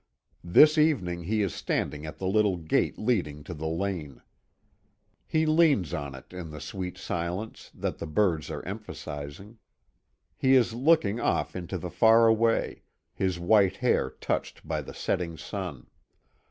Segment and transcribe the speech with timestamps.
[0.43, 4.23] This evening he is standing at the little gate leading to the lane.
[5.27, 9.59] He leans on it in the sweet silence, that the birds are emphasizing.
[10.35, 12.81] He is looking off into the far away,
[13.13, 15.85] his white hair touched by the setting sun.